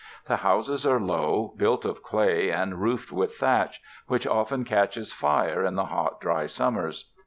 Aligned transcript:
The 0.27 0.37
houses 0.37 0.83
are 0.83 0.99
low, 0.99 1.53
built 1.57 1.85
of 1.85 2.01
clay 2.01 2.49
and 2.51 2.81
roofed 2.81 3.11
with 3.11 3.35
thatch, 3.35 3.83
which 4.07 4.25
often 4.25 4.63
catches 4.63 5.13
fire 5.13 5.63
in 5.63 5.75
the 5.75 5.85
hot, 5.85 6.19
dry 6.19 6.47
summers. 6.47 7.11